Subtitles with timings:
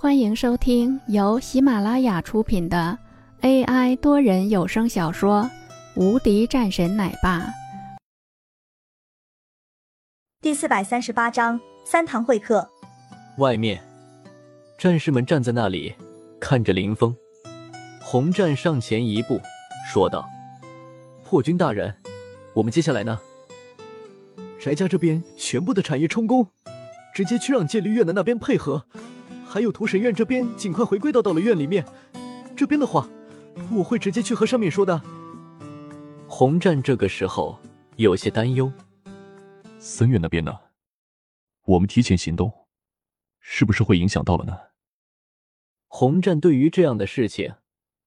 [0.00, 2.96] 欢迎收听由喜马拉雅出品的
[3.40, 5.42] AI 多人有声小说
[6.00, 7.40] 《无敌战神奶爸》
[10.40, 12.70] 第四百三十八章三堂会客。
[13.38, 13.82] 外面，
[14.78, 15.92] 战士们站在那里
[16.40, 17.12] 看着林峰。
[18.00, 19.40] 红战上前一步
[19.92, 20.24] 说道
[21.26, 21.92] ：“破军大人，
[22.54, 23.18] 我们接下来呢？
[24.60, 26.46] 翟家这边全部的产业充公，
[27.12, 28.84] 直接去让戒律院的那边配合。”
[29.48, 31.82] 还有屠神院这边尽快回归到到了院里面，
[32.54, 33.08] 这边的话，
[33.72, 35.02] 我会直接去和上面说的。
[36.28, 37.58] 红战这个时候
[37.96, 38.70] 有些担忧，
[39.78, 40.54] 森院那边呢？
[41.64, 42.52] 我们提前行动，
[43.40, 44.58] 是不是会影响到了呢？
[45.86, 47.54] 红战对于这样的事情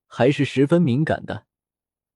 [0.06, 1.48] 还是十分敏感的，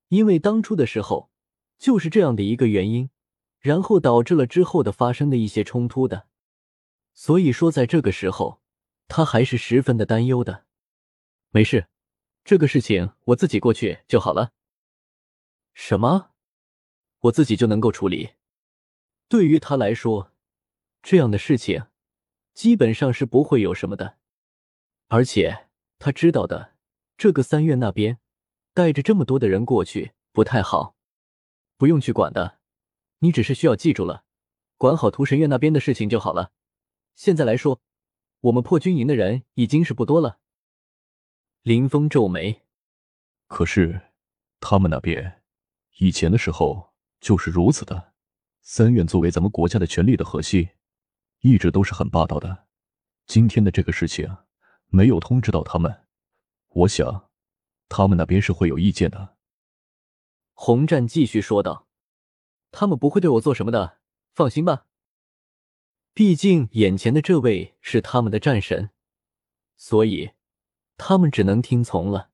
[0.10, 1.32] 因为当初的时候
[1.80, 3.10] 就是这样的一个原因，
[3.60, 6.28] 然后导致了之后的发生的一些冲突的，
[7.16, 8.62] 所以说在这个时候。
[9.08, 10.66] 他还是十分的担忧的，
[11.52, 11.88] 没事，
[12.44, 14.52] 这个事情我自己过去就好了。
[15.74, 16.32] 什么？
[17.22, 18.34] 我自己就能够处理？
[19.28, 20.32] 对于他来说，
[21.02, 21.88] 这样的事情
[22.54, 24.18] 基本上是不会有什么的。
[25.08, 25.68] 而且
[26.00, 26.76] 他知道的，
[27.18, 28.20] 这个三院那边
[28.74, 30.96] 带着这么多的人过去不太好，
[31.78, 32.60] 不用去管的。
[33.20, 34.26] 你只是需要记住了，
[34.78, 36.52] 管好屠神院那边的事情就好了。
[37.16, 37.82] 现在来说。
[38.46, 40.40] 我们破军营的人已经是不多了。
[41.64, 42.62] 林峰皱眉，
[43.48, 44.12] 可是
[44.60, 45.42] 他们那边
[45.98, 48.14] 以前的时候就是如此的。
[48.62, 50.70] 三院作为咱们国家的权力的核心，
[51.40, 52.68] 一直都是很霸道的。
[53.26, 54.38] 今天的这个事情
[54.88, 56.06] 没有通知到他们，
[56.70, 57.32] 我想
[57.90, 59.38] 他们那边是会有意见的。
[60.54, 61.88] 洪战继续说道
[62.72, 63.98] ：“他们不会对我做什么的，
[64.36, 64.86] 放心吧。”
[66.16, 68.90] 毕竟，眼前的这位是他们的战神，
[69.76, 70.32] 所以
[70.96, 72.30] 他们只能听从了。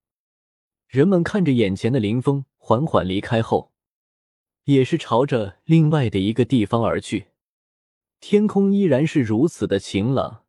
[0.88, 3.72] 人们看着眼前的林峰缓缓离开后，
[4.66, 7.30] 也是朝着另外的一个地方而去。
[8.20, 10.44] 天空依然是如此的晴朗，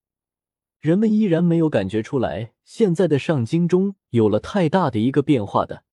[0.79, 5.85] 人们依然没有感觉出来现在的上京中有了太大的一个变化的，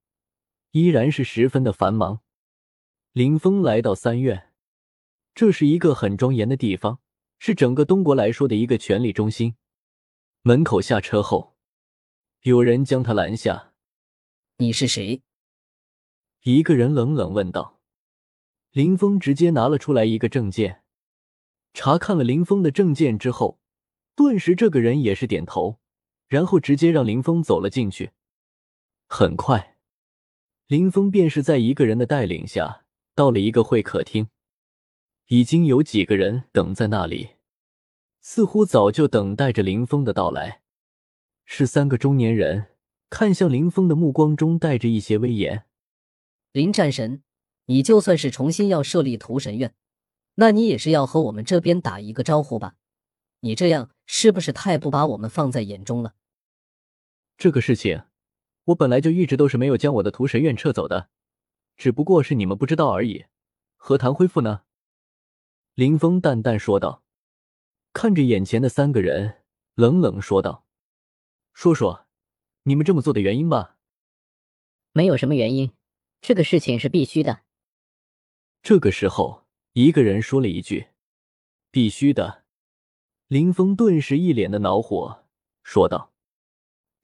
[0.72, 2.19] 依然是十分的繁忙。
[3.13, 4.52] 林峰来到三院，
[5.34, 7.00] 这是一个很庄严的地方。
[7.39, 9.55] 是整个东国来说的一个权力中心。
[10.41, 11.55] 门口下车后，
[12.41, 13.73] 有人将他拦下。
[14.57, 15.22] 你是谁？
[16.44, 17.79] 一个人冷冷问道。
[18.72, 20.83] 林峰直接拿了出来一个证件，
[21.73, 23.59] 查看了林峰的证件之后，
[24.16, 25.79] 顿时这个人也是点头，
[26.27, 28.11] 然后直接让林峰走了进去。
[29.07, 29.77] 很快，
[30.67, 32.85] 林峰便是在一个人的带领下
[33.16, 34.29] 到了一个会客厅。
[35.31, 37.35] 已经有几个人等在那里，
[38.19, 40.63] 似乎早就等待着林峰的到来。
[41.45, 42.69] 是三个中年人，
[43.12, 45.66] 看向林峰的目光中带着一些威严。
[46.51, 47.22] 林战神，
[47.66, 49.75] 你就算是重新要设立屠神院，
[50.35, 52.73] 那你也是要和我们这边打一个招呼吧？
[53.41, 56.16] 你这样是不是太不把我们放在眼中了？
[57.38, 58.01] 这个事情，
[58.63, 61.09] 我本来就一直都是没有将我的屠神院撤走的，
[61.78, 63.25] 只不过是你们不知道而已。
[63.78, 64.62] 何谈恢复呢？
[65.79, 67.06] 林峰淡淡说道，
[67.94, 69.45] 看着眼前的三个人，
[69.75, 70.66] 冷冷说道
[71.56, 72.06] ：“说说，
[72.63, 73.78] 你们这么做的原因吧。”
[74.91, 75.72] 没有什么原因，
[76.19, 77.44] 这个事情是必须的。
[78.62, 80.89] 这个时候，一个人说了一句
[81.72, 82.44] ：“必须的。”
[83.29, 85.25] 林峰顿时一脸的恼火，
[85.63, 86.12] 说道：“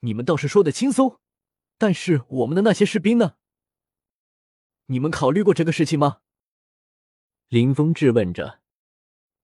[0.03, 1.21] 你们倒是说的轻松，
[1.77, 3.37] 但是我们的那些士兵呢？
[4.87, 6.19] 你们考虑过这个事情吗？”
[7.47, 8.64] 林峰质问着。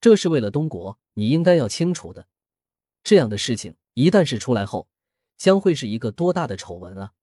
[0.01, 2.27] 这是为了东国，你应该要清楚的。
[3.03, 4.89] 这样的事情一旦是出来后，
[5.37, 7.13] 将会是一个多大的丑闻啊！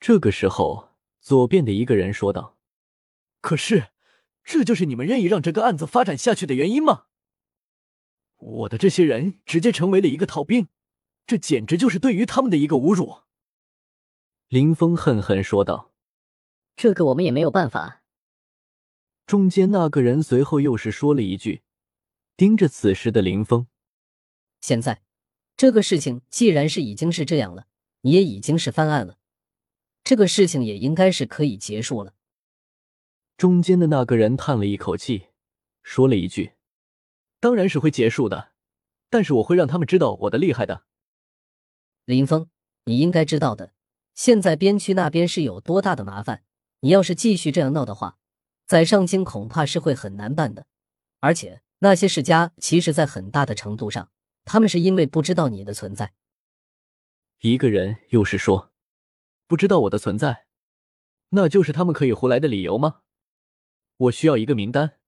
[0.00, 0.90] 这个时候，
[1.20, 2.58] 左边的一个人说道
[3.40, 3.90] ：“可是，
[4.42, 7.06] 这就是你们愿意让这个案子发展下去的原因吗？
[8.38, 10.66] 我的这些人直接成为了一个逃兵，
[11.24, 13.20] 这简直就是对于他们的一个侮辱。”
[14.48, 15.92] 林峰恨恨说道
[16.74, 18.01] ：“这个我们也没有办法。”
[19.32, 21.62] 中间那个人随后又是说了一句，
[22.36, 23.66] 盯着此时的林峰。
[24.60, 25.00] 现在，
[25.56, 27.66] 这个事情既然是已经是这样了，
[28.02, 29.16] 你也已经是翻案了，
[30.04, 32.12] 这个事情也应该是可以结束了。
[33.38, 35.28] 中间的那个人叹了一口气，
[35.82, 36.52] 说了一句
[37.40, 38.52] ：“当然是会结束的，
[39.08, 40.84] 但是我会让他们知道我的厉害的。”
[42.04, 42.50] 林峰，
[42.84, 43.72] 你应该知道的，
[44.12, 46.44] 现在边区那边是有多大的麻烦，
[46.80, 48.18] 你要是继续这样闹的话。
[48.66, 50.66] 在上京恐怕是会很难办的，
[51.20, 54.10] 而且那些世家其实，在很大的程度上
[54.44, 56.14] 他们是因为不知道你的存在。
[57.40, 58.72] 一个人又是说
[59.46, 60.46] ：“不知道我的存在，
[61.30, 63.00] 那就是他们可以胡来的理由吗？”
[63.98, 64.98] 我需要一个名单。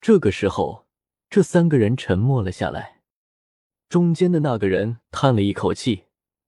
[0.00, 0.88] 这个时候，
[1.28, 3.02] 这三个人沉默了下来。
[3.88, 6.06] 中间的那个人叹了一口气，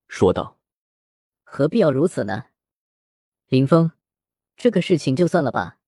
[0.08, 0.58] 说道
[1.42, 2.46] ：“何必要如此呢？
[3.48, 3.92] 林峰，
[4.62, 5.78] 这个事情就算了吧。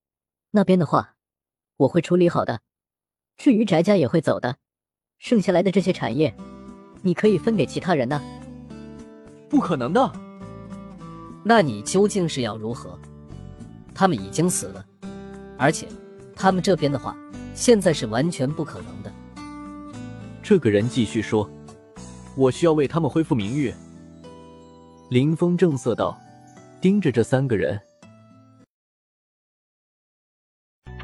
[0.51, 1.15] 那边的话，
[1.77, 2.63] 我会处理好的。
[3.37, 4.57] 至于翟家也会走的，
[5.17, 6.35] 剩下来的这些产业，
[7.01, 8.21] 你可以分给其他人的。”
[9.49, 10.13] 不可能的。
[11.45, 12.99] 那你究竟是要如何？
[13.95, 14.85] 他们已经死了，
[15.57, 15.87] 而且
[16.35, 17.17] 他们这边的话，
[17.55, 19.13] 现在是完全不可能的。
[20.43, 21.49] 这个人继续说
[22.35, 23.73] ：“我需要为他们恢复名誉。”
[25.11, 26.21] 林峰正色道，
[26.81, 27.81] 盯着这三个人。